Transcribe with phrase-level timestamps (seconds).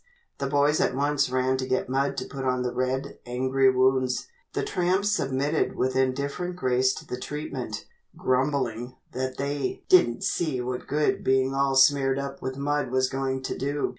[0.39, 4.25] The boys at once ran to get mud to put on the red, angry wounds.
[4.53, 7.85] The tramps submitted with indifferent grace to the treatment,
[8.17, 13.43] grumbling that they "didn't see what good being all smeared up with mud was going
[13.43, 13.89] to do."